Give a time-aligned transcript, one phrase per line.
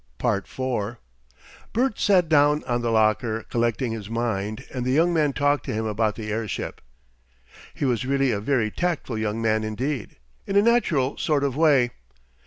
[0.17, 0.97] 4
[1.73, 5.73] Bert sat down on the locker, collecting his mind, and the young man talked to
[5.75, 6.81] him about the airship.
[7.75, 10.15] He was really a very tactful young man indeed,
[10.47, 11.91] in a natural sort of way.